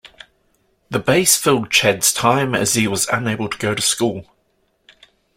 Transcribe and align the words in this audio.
The 0.89 0.97
bass 0.97 1.37
filled 1.37 1.69
Chad's 1.69 2.11
time 2.11 2.55
as 2.55 2.73
he 2.73 2.87
was 2.87 3.07
unable 3.09 3.47
to 3.47 3.57
go 3.59 3.75
to 3.75 3.81
school. 3.83 4.25